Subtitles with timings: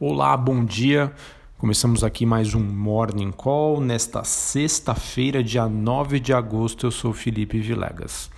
[0.00, 1.12] Olá, bom dia.
[1.56, 6.86] Começamos aqui mais um Morning Call nesta sexta-feira, dia 9 de agosto.
[6.86, 8.30] Eu sou Felipe Vilegas.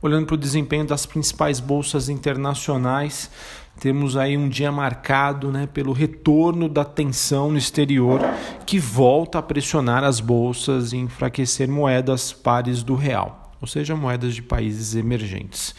[0.00, 3.30] Olhando para o desempenho das principais bolsas internacionais,
[3.78, 8.22] temos aí um dia marcado né, pelo retorno da tensão no exterior
[8.64, 14.34] que volta a pressionar as bolsas e enfraquecer moedas pares do real, ou seja, moedas
[14.34, 15.74] de países emergentes.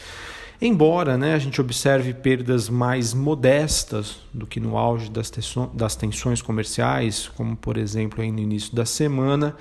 [0.60, 7.28] Embora né, a gente observe perdas mais modestas do que no auge das, tensões comerciais,
[7.36, 9.54] como por exemplo no início da semana,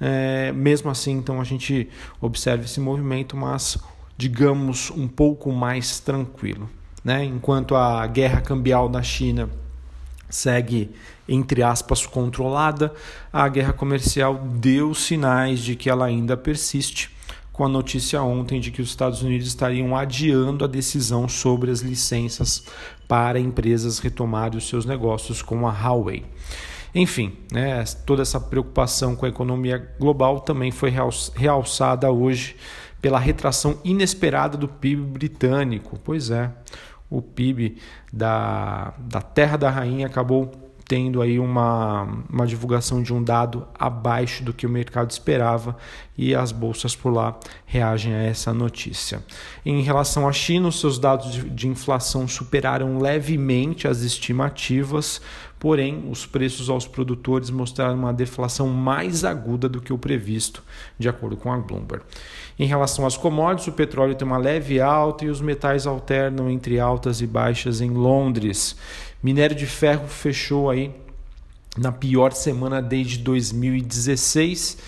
[0.00, 1.88] é, mesmo assim então a gente
[2.20, 3.76] observa esse movimento, mas
[4.16, 6.68] digamos um pouco mais tranquilo.
[7.04, 7.24] Né?
[7.24, 9.50] Enquanto a guerra cambial na China
[10.30, 10.90] segue,
[11.28, 12.92] entre aspas, controlada,
[13.32, 17.10] a guerra comercial deu sinais de que ela ainda persiste
[17.58, 21.80] com a notícia ontem de que os Estados Unidos estariam adiando a decisão sobre as
[21.80, 22.64] licenças
[23.08, 26.24] para empresas retomarem os seus negócios com a Huawei.
[26.94, 30.94] Enfim, né, toda essa preocupação com a economia global também foi
[31.34, 32.54] realçada hoje
[33.02, 35.98] pela retração inesperada do PIB britânico.
[36.04, 36.52] Pois é,
[37.10, 37.76] o PIB
[38.12, 44.42] da, da Terra da Rainha acabou tendo aí uma, uma divulgação de um dado abaixo
[44.42, 45.76] do que o mercado esperava
[46.16, 49.22] e as bolsas por lá reagem a essa notícia.
[49.64, 55.20] Em relação à China, os seus dados de, de inflação superaram levemente as estimativas,
[55.58, 60.62] porém os preços aos produtores mostraram uma deflação mais aguda do que o previsto,
[60.98, 62.04] de acordo com a Bloomberg.
[62.58, 66.80] Em relação às commodities, o petróleo tem uma leve alta e os metais alternam entre
[66.80, 68.76] altas e baixas em Londres.
[69.22, 70.92] Minério de ferro fechou aí
[71.76, 74.78] na pior semana desde 2016.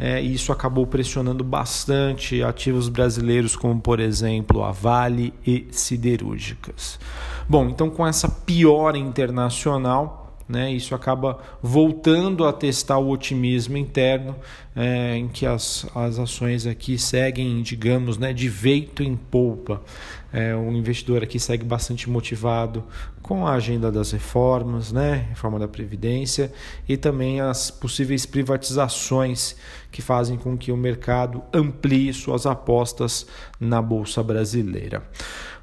[0.00, 7.00] É, e isso acabou pressionando bastante ativos brasileiros, como por exemplo a Vale e siderúrgicas.
[7.48, 10.72] Bom, então com essa piora internacional, né?
[10.72, 14.34] Isso acaba voltando a testar o otimismo interno,
[14.74, 19.82] é, em que as, as ações aqui seguem, digamos, né, de veito em polpa.
[20.32, 22.84] É, o investidor aqui segue bastante motivado
[23.22, 26.52] com a agenda das reformas, né, reforma da Previdência
[26.88, 29.56] e também as possíveis privatizações
[29.90, 33.26] que fazem com que o mercado amplie suas apostas
[33.60, 35.02] na Bolsa Brasileira.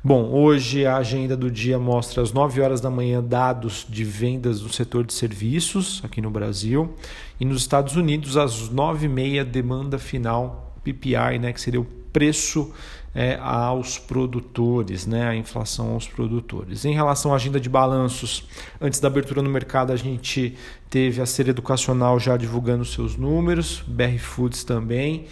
[0.03, 4.59] Bom, hoje a agenda do dia mostra às 9 horas da manhã dados de vendas
[4.59, 6.93] do setor de serviços aqui no Brasil
[7.39, 12.71] e nos Estados Unidos às 9h30 demanda final PPI, né, que seria o preço
[13.13, 16.85] é, aos produtores, né, a inflação aos produtores.
[16.85, 18.47] Em relação à agenda de balanços,
[18.79, 20.55] antes da abertura no mercado, a gente
[20.89, 25.25] teve a Ser Educacional já divulgando seus números, BR Foods também.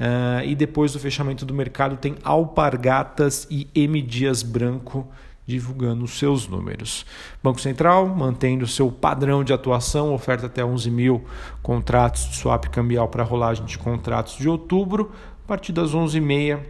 [0.00, 5.06] Uh, e depois do fechamento do mercado tem Alpargatas e M Dias Branco
[5.46, 7.04] divulgando os seus números.
[7.42, 11.24] Banco Central mantendo seu padrão de atuação, oferta até 11 mil
[11.62, 15.12] contratos de swap cambial para rolagem de contratos de outubro,
[15.50, 16.60] partir das 11h30,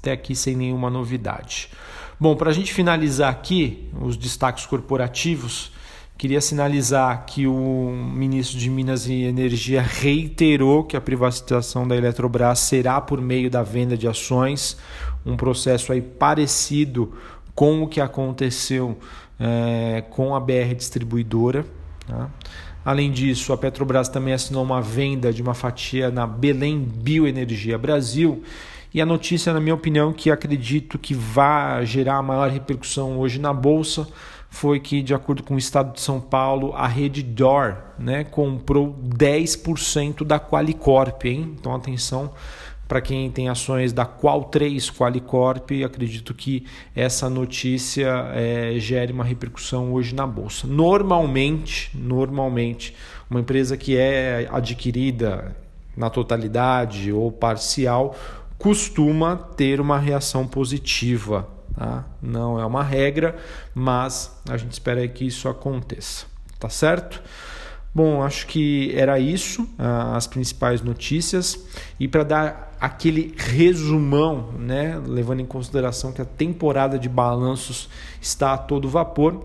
[0.00, 1.70] até aqui sem nenhuma novidade.
[2.18, 5.70] Bom, para a gente finalizar aqui os destaques corporativos,
[6.18, 12.58] Queria sinalizar que o ministro de Minas e Energia reiterou que a privatização da Eletrobras
[12.58, 14.76] será por meio da venda de ações,
[15.24, 17.14] um processo aí parecido
[17.54, 18.98] com o que aconteceu
[19.38, 21.64] é, com a BR Distribuidora.
[22.04, 22.28] Tá?
[22.84, 28.42] Além disso, a Petrobras também assinou uma venda de uma fatia na Belém Bioenergia Brasil.
[28.92, 33.52] E a notícia, na minha opinião, que acredito que vai gerar maior repercussão hoje na
[33.52, 34.08] Bolsa
[34.50, 38.96] foi que, de acordo com o Estado de São Paulo, a rede DOR né, comprou
[39.14, 41.24] 10% da Qualicorp.
[41.26, 41.54] Hein?
[41.58, 42.32] Então, atenção
[42.88, 46.66] para quem tem ações da Qual3 Qualicorp, acredito que
[46.96, 50.66] essa notícia é, gere uma repercussão hoje na bolsa.
[50.66, 52.96] Normalmente, normalmente,
[53.30, 55.54] uma empresa que é adquirida
[55.94, 58.16] na totalidade ou parcial
[58.56, 61.46] costuma ter uma reação positiva
[61.78, 62.04] Tá?
[62.20, 63.36] Não é uma regra,
[63.72, 66.26] mas a gente espera que isso aconteça.
[66.58, 67.22] Tá certo?
[67.94, 71.66] Bom, acho que era isso, as principais notícias.
[71.98, 77.88] E para dar aquele resumão, né, levando em consideração que a temporada de balanços
[78.20, 79.42] está a todo vapor,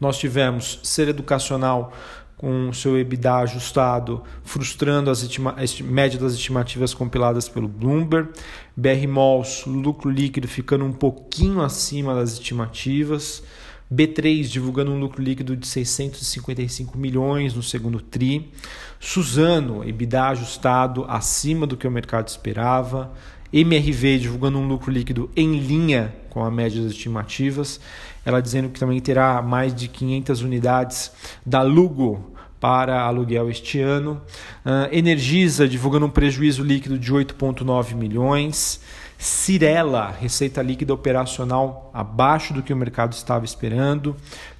[0.00, 1.92] nós tivemos ser educacional
[2.38, 8.30] com seu EBITDA ajustado, frustrando as médias das estimativas compiladas pelo Bloomberg.
[8.76, 13.42] BR Malls, lucro líquido ficando um pouquinho acima das estimativas.
[13.92, 18.52] B3 divulgando um lucro líquido de 655 milhões no segundo TRI.
[19.00, 23.12] Suzano, EBITDA ajustado acima do que o mercado esperava.
[23.50, 27.80] MRV divulgando um lucro líquido em linha com a média das estimativas.
[28.24, 31.10] Ela dizendo que também terá mais de 500 unidades
[31.46, 34.20] da Lugo para aluguel este ano.
[34.66, 38.80] Uh, Energisa divulgando um prejuízo líquido de 8,9 milhões.
[39.18, 44.14] Cirela, receita líquida operacional abaixo do que o mercado estava esperando.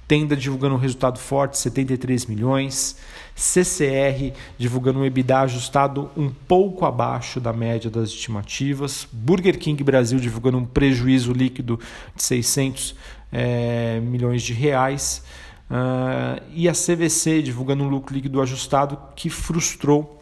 [0.05, 2.97] Tenda divulgando um resultado forte, 73 milhões.
[3.33, 9.07] CCR divulgando um EBITDA ajustado um pouco abaixo da média das estimativas.
[9.13, 11.79] Burger King Brasil divulgando um prejuízo líquido
[12.13, 12.95] de 600
[13.31, 15.23] é, eh, milhões de reais.
[15.71, 20.21] Uh, e a CVC divulgando um lucro líquido ajustado que frustrou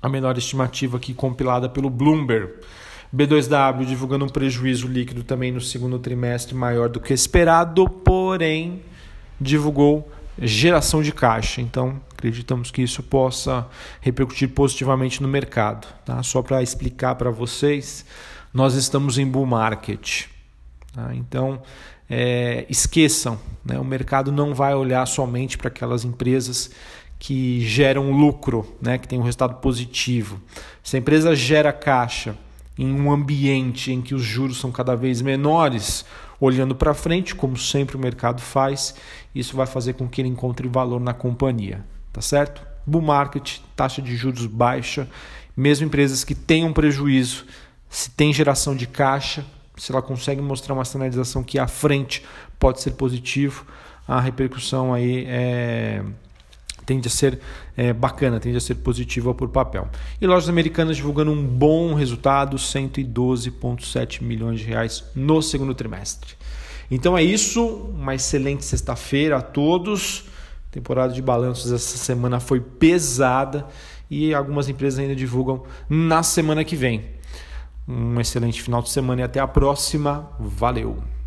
[0.00, 2.54] a menor estimativa aqui compilada pelo Bloomberg.
[3.14, 8.82] B2W divulgando um prejuízo líquido também no segundo trimestre maior do que esperado, porém
[9.38, 10.10] divulgou
[10.40, 11.60] geração de caixa.
[11.60, 13.66] Então, acreditamos que isso possa
[14.00, 15.86] repercutir positivamente no mercado.
[16.06, 16.22] Tá?
[16.22, 18.06] Só para explicar para vocês,
[18.52, 20.24] nós estamos em bull market.
[20.94, 21.14] Tá?
[21.14, 21.60] Então,
[22.08, 23.78] é, esqueçam, né?
[23.78, 26.70] o mercado não vai olhar somente para aquelas empresas
[27.18, 28.96] que geram lucro, né?
[28.96, 30.40] que tem um resultado positivo.
[30.82, 32.34] Se a empresa gera caixa
[32.82, 36.04] em um ambiente em que os juros são cada vez menores,
[36.40, 38.94] olhando para frente, como sempre o mercado faz,
[39.32, 42.62] isso vai fazer com que ele encontre valor na companhia, tá certo?
[42.84, 45.08] Bull market, taxa de juros baixa,
[45.56, 47.46] mesmo empresas que tenham prejuízo,
[47.88, 49.44] se tem geração de caixa,
[49.76, 52.24] se ela consegue mostrar uma sinalização que à frente
[52.58, 53.64] pode ser positivo,
[54.08, 56.02] a repercussão aí é
[56.84, 57.38] tende a ser
[57.76, 59.88] é, bacana, tende a ser positiva por papel.
[60.20, 66.34] E lojas americanas divulgando um bom resultado, 112,7 milhões de reais no segundo trimestre.
[66.90, 70.26] Então é isso, uma excelente sexta-feira a todos.
[70.70, 73.66] Temporada de balanços essa semana foi pesada
[74.10, 77.04] e algumas empresas ainda divulgam na semana que vem.
[77.88, 80.30] Um excelente final de semana e até a próxima.
[80.38, 81.21] Valeu!